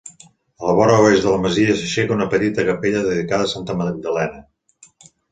A 0.61 0.67
la 0.67 0.73
vora 0.77 0.93
oest 1.01 1.25
de 1.25 1.33
la 1.33 1.41
masia 1.41 1.75
s'aixeca 1.81 2.15
una 2.15 2.25
petita 2.31 2.65
capella 2.69 3.03
dedicada 3.09 3.47
a 3.49 3.51
Santa 3.51 3.75
Magdalena. 3.83 4.41